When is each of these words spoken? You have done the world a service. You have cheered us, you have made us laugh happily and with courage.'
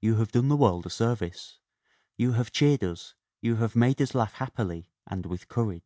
You 0.00 0.14
have 0.14 0.32
done 0.32 0.48
the 0.48 0.56
world 0.56 0.86
a 0.86 0.88
service. 0.88 1.58
You 2.16 2.32
have 2.32 2.50
cheered 2.50 2.82
us, 2.82 3.14
you 3.42 3.56
have 3.56 3.76
made 3.76 4.00
us 4.00 4.14
laugh 4.14 4.32
happily 4.32 4.88
and 5.06 5.26
with 5.26 5.48
courage.' 5.48 5.74